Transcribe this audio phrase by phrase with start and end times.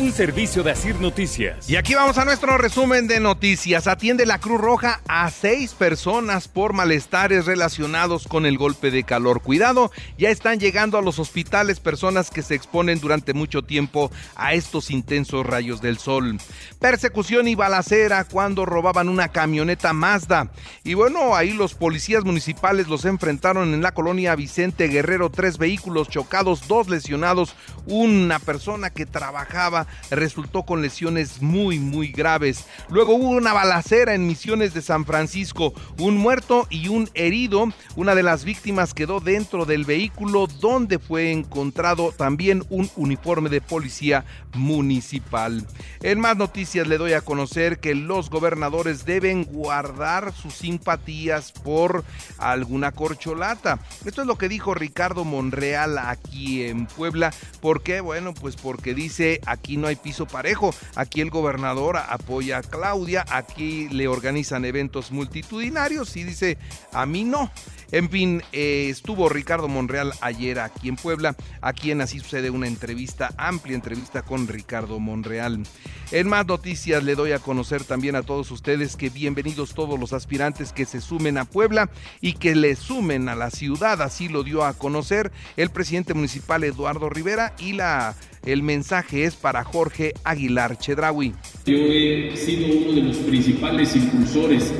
[0.00, 1.68] un servicio de Asir Noticias.
[1.68, 3.86] Y aquí vamos a nuestro resumen de noticias.
[3.86, 9.42] Atiende la Cruz Roja a seis personas por malestares relacionados con el golpe de calor.
[9.42, 14.54] Cuidado, ya están llegando a los hospitales personas que se exponen durante mucho tiempo a
[14.54, 16.38] estos intensos rayos del sol.
[16.78, 20.50] Persecución y balacera cuando robaban una camioneta Mazda.
[20.82, 25.28] Y bueno, ahí los policías municipales los enfrentaron en la colonia Vicente Guerrero.
[25.28, 27.54] Tres vehículos chocados, dos lesionados,
[27.84, 32.64] una persona que trabajaba resultó con lesiones muy, muy graves.
[32.88, 37.72] Luego hubo una balacera en Misiones de San Francisco, un muerto y un herido.
[37.96, 43.60] Una de las víctimas quedó dentro del vehículo donde fue encontrado también un uniforme de
[43.60, 45.66] policía municipal.
[46.02, 52.04] En más noticias le doy a conocer que los gobernadores deben guardar sus simpatías por
[52.38, 53.78] alguna corcholata.
[54.04, 57.32] Esto es lo que dijo Ricardo Monreal aquí en Puebla.
[57.60, 58.00] ¿Por qué?
[58.00, 60.74] Bueno, pues porque dice aquí no hay piso parejo.
[60.94, 66.58] Aquí el gobernador apoya a Claudia, aquí le organizan eventos multitudinarios y dice,
[66.92, 67.50] a mí no.
[67.92, 72.68] En fin, eh, estuvo Ricardo Monreal ayer aquí en Puebla, a quien así sucede una
[72.68, 75.64] entrevista, amplia entrevista con Ricardo Monreal.
[76.12, 80.12] En más noticias le doy a conocer también a todos ustedes que bienvenidos todos los
[80.12, 84.44] aspirantes que se sumen a Puebla y que le sumen a la ciudad, así lo
[84.44, 90.14] dio a conocer el presidente municipal Eduardo Rivera y la el mensaje es para Jorge
[90.24, 91.34] Aguilar Chedraui.
[91.66, 94.72] Yo he sido uno de los principales impulsores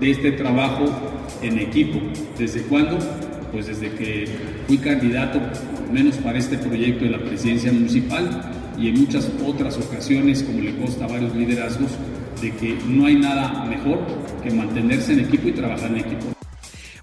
[0.00, 1.13] de este trabajo
[1.46, 2.00] en equipo.
[2.38, 2.98] ¿Desde cuándo?
[3.52, 4.26] Pues desde que
[4.66, 9.76] fui candidato, al menos para este proyecto de la presidencia municipal y en muchas otras
[9.78, 11.90] ocasiones, como le consta a varios liderazgos,
[12.40, 14.00] de que no hay nada mejor
[14.42, 16.33] que mantenerse en equipo y trabajar en equipo.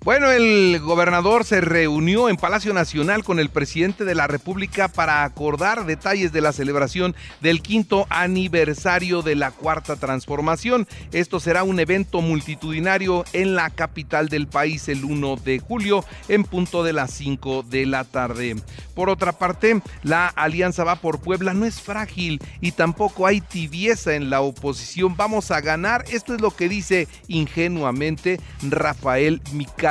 [0.03, 5.23] Bueno, el gobernador se reunió en Palacio Nacional con el presidente de la República para
[5.23, 10.87] acordar detalles de la celebración del quinto aniversario de la Cuarta Transformación.
[11.11, 16.45] Esto será un evento multitudinario en la capital del país el 1 de julio en
[16.45, 18.55] punto de las 5 de la tarde.
[18.95, 24.15] Por otra parte, la Alianza Va por Puebla no es frágil y tampoco hay tibieza
[24.15, 25.15] en la oposición.
[25.15, 26.05] Vamos a ganar.
[26.09, 29.90] Esto es lo que dice ingenuamente Rafael Mical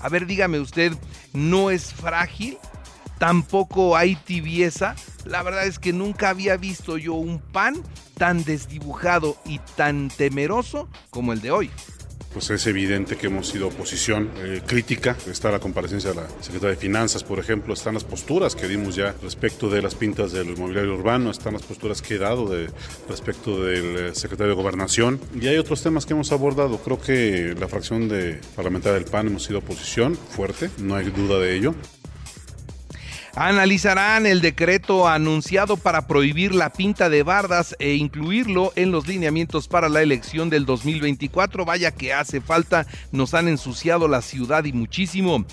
[0.00, 0.92] a ver, dígame usted,
[1.32, 2.58] ¿no es frágil?
[3.18, 4.94] Tampoco hay tibieza.
[5.24, 7.82] La verdad es que nunca había visto yo un pan
[8.16, 11.70] tan desdibujado y tan temeroso como el de hoy
[12.36, 15.16] pues es evidente que hemos sido oposición eh, crítica.
[15.26, 18.94] Está la comparecencia de la Secretaria de Finanzas, por ejemplo, están las posturas que dimos
[18.94, 22.68] ya respecto de las pintas del inmobiliario urbano, están las posturas que he dado de,
[23.08, 26.76] respecto del eh, secretario de Gobernación y hay otros temas que hemos abordado.
[26.76, 31.38] Creo que la fracción de parlamentaria del PAN hemos sido oposición fuerte, no hay duda
[31.38, 31.74] de ello.
[33.38, 39.68] Analizarán el decreto anunciado para prohibir la pinta de bardas e incluirlo en los lineamientos
[39.68, 41.66] para la elección del 2024.
[41.66, 45.44] Vaya que hace falta, nos han ensuciado la ciudad y muchísimo.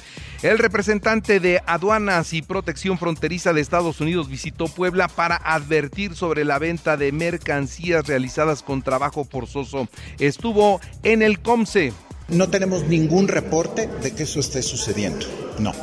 [0.44, 6.46] El representante de Aduanas y Protección Fronteriza de Estados Unidos visitó Puebla para advertir sobre
[6.46, 9.90] la venta de mercancías realizadas con trabajo forzoso.
[10.20, 11.92] Estuvo en el COMSE.
[12.30, 15.26] No tenemos ningún reporte de que eso esté sucediendo.
[15.60, 15.74] No.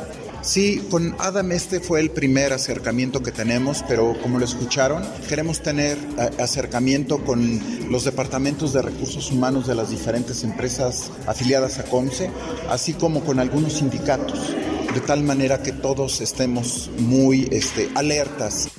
[0.41, 5.61] Sí, con Adam este fue el primer acercamiento que tenemos, pero como lo escucharon, queremos
[5.61, 7.59] tener eh, acercamiento con
[7.91, 12.31] los departamentos de recursos humanos de las diferentes empresas afiliadas a COMSE,
[12.69, 14.55] así como con algunos sindicatos,
[14.95, 18.71] de tal manera que todos estemos muy este, alertas.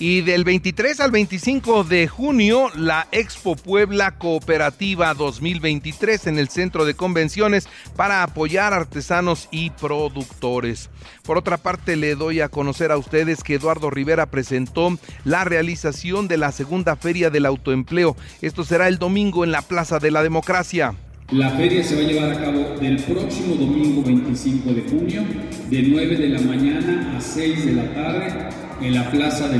[0.00, 6.84] Y del 23 al 25 de junio, la Expo Puebla Cooperativa 2023 en el Centro
[6.84, 10.88] de Convenciones para apoyar artesanos y productores.
[11.24, 16.28] Por otra parte, le doy a conocer a ustedes que Eduardo Rivera presentó la realización
[16.28, 18.16] de la segunda Feria del Autoempleo.
[18.40, 20.94] Esto será el domingo en la Plaza de la Democracia.
[21.32, 25.24] La feria se va a llevar a cabo del próximo domingo 25 de junio,
[25.68, 29.58] de 9 de la mañana a 6 de la tarde en la Plaza de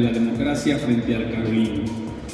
[0.00, 1.84] la, Democracia frente al Carolino.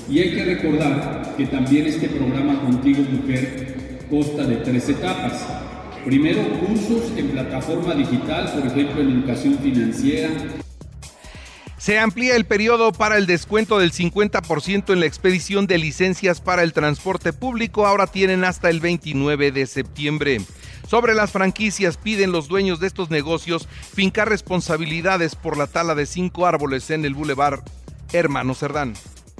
[0.08, 5.46] Y hay que recordar que también este programa Contigo Mujer consta de tres etapas.
[6.04, 10.30] Primero, cursos en plataforma digital, por ejemplo, en educación financiera,
[11.78, 16.62] se amplía el periodo para el descuento del 50% en la expedición de licencias para
[16.62, 17.86] el transporte público.
[17.86, 20.40] Ahora tienen hasta el 29 de septiembre.
[20.86, 26.06] Sobre las franquicias piden los dueños de estos negocios fincar responsabilidades por la tala de
[26.06, 27.58] cinco árboles en el bulevar
[28.12, 28.92] Hermano Cerdán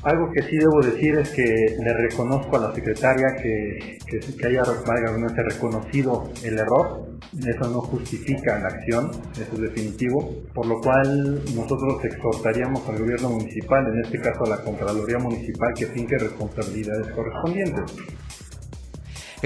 [0.02, 4.46] Algo que sí debo decir es que le reconozco a la secretaria que, que, que
[4.46, 7.06] haya reconocido el error.
[7.38, 10.42] Eso no justifica la acción, eso es definitivo.
[10.52, 15.72] Por lo cual nosotros exhortaríamos al gobierno municipal, en este caso a la Contraloría Municipal,
[15.78, 17.92] que finque responsabilidades correspondientes.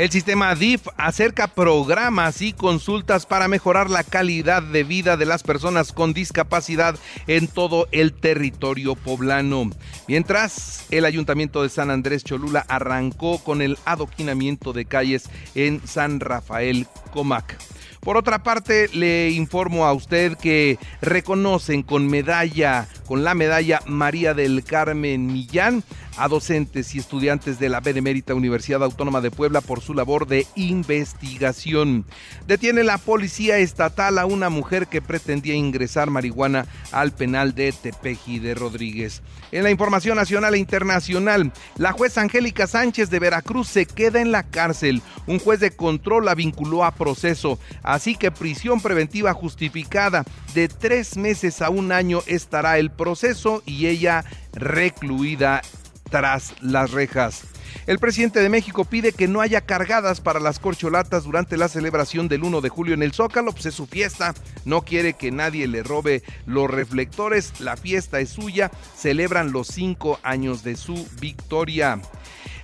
[0.01, 5.43] El sistema DIF acerca programas y consultas para mejorar la calidad de vida de las
[5.43, 9.69] personas con discapacidad en todo el territorio poblano.
[10.09, 16.19] Mientras, el Ayuntamiento de San Andrés Cholula arrancó con el adoquinamiento de calles en San
[16.19, 17.59] Rafael Comac.
[18.01, 24.33] Por otra parte, le informo a usted que reconocen con medalla, con la medalla María
[24.33, 25.85] del Carmen Millán,
[26.21, 30.47] a docentes y estudiantes de la Benemérita Universidad Autónoma de Puebla por su labor de
[30.55, 32.05] investigación.
[32.47, 38.39] Detiene la policía estatal a una mujer que pretendía ingresar marihuana al penal de Tepeji
[38.39, 39.23] de Rodríguez.
[39.51, 44.31] En la información nacional e internacional, la juez Angélica Sánchez de Veracruz se queda en
[44.31, 45.01] la cárcel.
[45.27, 51.17] Un juez de control la vinculó a proceso, así que prisión preventiva justificada de tres
[51.17, 55.63] meses a un año estará el proceso y ella recluida
[56.11, 57.45] tras las rejas.
[57.87, 62.29] El presidente de México pide que no haya cargadas para las corcholatas durante la celebración
[62.29, 64.35] del 1 de julio en el Zócalo, pues es su fiesta,
[64.65, 70.19] no quiere que nadie le robe los reflectores, la fiesta es suya, celebran los cinco
[70.23, 72.01] años de su victoria.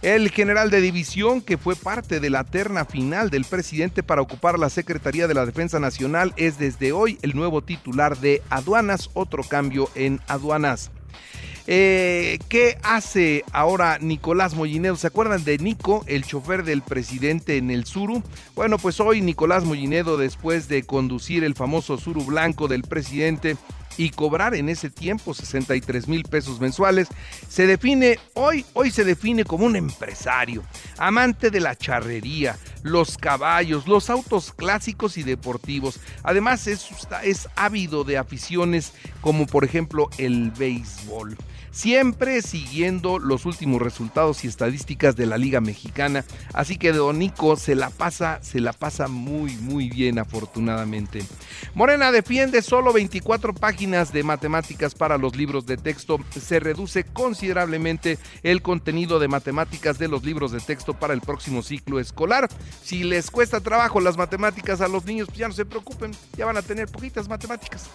[0.03, 4.59] El general de división, que fue parte de la terna final del presidente para ocupar
[4.59, 9.43] la Secretaría de la Defensa Nacional, es desde hoy el nuevo titular de aduanas, otro
[9.43, 10.91] cambio en aduanas.
[11.69, 14.97] Eh, ¿Qué hace ahora Nicolás Mollinedo?
[14.97, 18.23] ¿Se acuerdan de Nico, el chofer del presidente en el Suru?
[18.55, 23.57] Bueno, pues hoy Nicolás Mollinedo, después de conducir el famoso Suru blanco del presidente,
[23.97, 27.09] y cobrar en ese tiempo 63 mil pesos mensuales,
[27.49, 30.63] se define hoy, hoy se define como un empresario,
[30.99, 36.01] amante de la charrería, los caballos, los autos clásicos y deportivos.
[36.23, 36.89] Además es,
[37.25, 41.37] es ávido de aficiones como por ejemplo el béisbol
[41.71, 46.25] siempre siguiendo los últimos resultados y estadísticas de la Liga Mexicana.
[46.53, 51.23] Así que Donico se la pasa, se la pasa muy, muy bien, afortunadamente.
[51.75, 56.19] Morena defiende solo 24 páginas de matemáticas para los libros de texto.
[56.31, 61.63] Se reduce considerablemente el contenido de matemáticas de los libros de texto para el próximo
[61.63, 62.49] ciclo escolar.
[62.83, 66.47] Si les cuesta trabajo las matemáticas a los niños, pues ya no se preocupen, ya
[66.47, 67.89] van a tener poquitas matemáticas.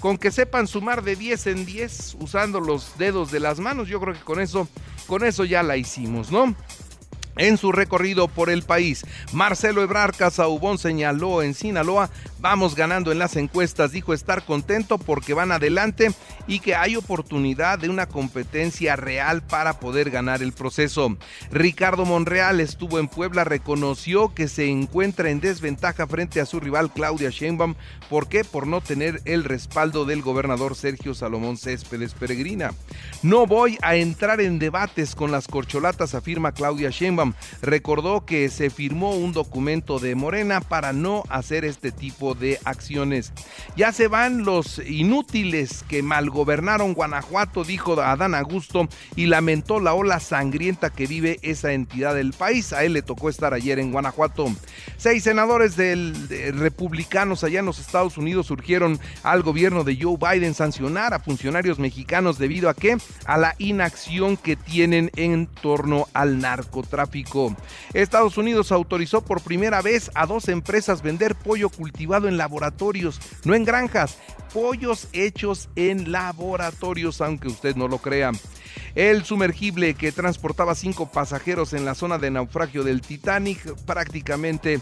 [0.00, 4.00] Con que sepan sumar de 10 en 10 usando los dedos de las manos, yo
[4.00, 4.68] creo que con eso,
[5.06, 6.54] con eso ya la hicimos, ¿no?
[7.38, 13.20] En su recorrido por el país, Marcelo Ebrar Casaubón señaló en Sinaloa, vamos ganando en
[13.20, 16.10] las encuestas, dijo estar contento porque van adelante
[16.48, 21.16] y que hay oportunidad de una competencia real para poder ganar el proceso.
[21.52, 26.92] Ricardo Monreal estuvo en Puebla, reconoció que se encuentra en desventaja frente a su rival
[26.92, 27.76] Claudia Sheinbaum.
[28.10, 28.42] ¿Por qué?
[28.42, 32.72] Por no tener el respaldo del gobernador Sergio Salomón Céspedes Peregrina.
[33.22, 37.27] No voy a entrar en debates con las corcholatas, afirma Claudia Sheinbaum
[37.62, 43.32] recordó que se firmó un documento de Morena para no hacer este tipo de acciones.
[43.76, 50.20] Ya se van los inútiles que malgobernaron Guanajuato, dijo Adán Augusto, y lamentó la ola
[50.20, 52.72] sangrienta que vive esa entidad del país.
[52.72, 54.46] A él le tocó estar ayer en Guanajuato.
[54.96, 56.14] Seis senadores del,
[56.58, 61.78] republicanos allá en los Estados Unidos surgieron al gobierno de Joe Biden sancionar a funcionarios
[61.78, 62.96] mexicanos debido a qué?
[63.24, 67.17] A la inacción que tienen en torno al narcotráfico.
[67.94, 73.54] Estados Unidos autorizó por primera vez a dos empresas vender pollo cultivado en laboratorios, no
[73.54, 74.18] en granjas,
[74.52, 78.32] pollos hechos en laboratorios, aunque usted no lo crea.
[78.94, 84.80] El sumergible que transportaba cinco pasajeros en la zona de naufragio del Titanic prácticamente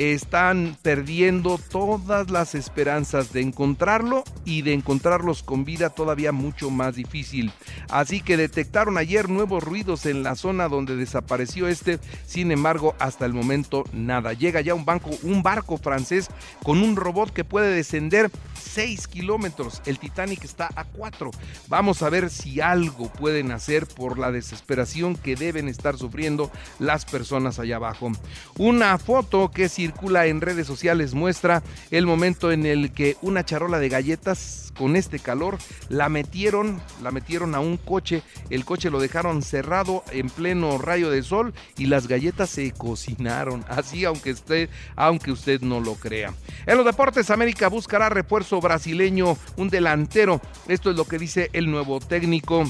[0.00, 6.96] están perdiendo todas las esperanzas de encontrarlo y de encontrarlos con vida todavía mucho más
[6.96, 7.52] difícil.
[7.90, 13.26] Así que detectaron ayer nuevos ruidos en la zona donde desapareció este, sin embargo hasta
[13.26, 14.32] el momento nada.
[14.32, 16.28] Llega ya un, banco, un barco francés
[16.62, 19.82] con un robot que puede descender 6 kilómetros.
[19.84, 21.30] El Titanic está a 4.
[21.68, 27.04] Vamos a ver si algo pueden hacer por la desesperación que deben estar sufriendo las
[27.04, 28.12] personas allá abajo.
[28.56, 33.78] Una foto que circula en redes sociales muestra el momento en el que una charola
[33.78, 39.00] de galletas con este calor la metieron, la metieron a un coche, el coche lo
[39.00, 44.70] dejaron cerrado en pleno rayo de sol y las galletas se cocinaron, así aunque usted,
[44.96, 46.32] aunque usted no lo crea.
[46.66, 50.40] En los deportes América buscará refuerzo brasileño, un delantero.
[50.68, 52.64] Esto es lo que dice el nuevo técnico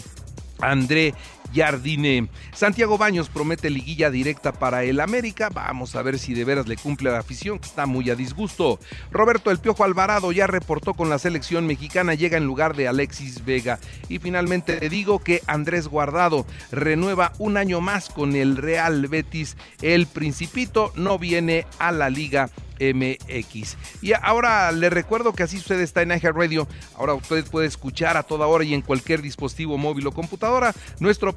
[0.61, 1.15] André
[1.55, 2.29] Jardine.
[2.53, 5.49] Santiago Baños promete liguilla directa para el América.
[5.53, 8.79] Vamos a ver si de veras le cumple la afición, que está muy a disgusto.
[9.11, 13.45] Roberto El Piojo Alvarado ya reportó con la selección mexicana, llega en lugar de Alexis
[13.45, 13.79] Vega.
[14.09, 19.57] Y finalmente te digo que Andrés Guardado renueva un año más con el Real Betis.
[19.83, 23.77] El Principito no viene a la liga MX.
[24.01, 26.67] Y ahora le recuerdo que así sucede está en Radio.
[26.97, 31.37] Ahora usted puede escuchar a toda hora y en cualquier dispositivo móvil o computadora nuestro